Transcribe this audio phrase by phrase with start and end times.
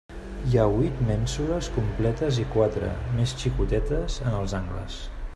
[0.51, 4.97] Hi ha huit mènsules completes i quatre, més xicotetes, en els angles.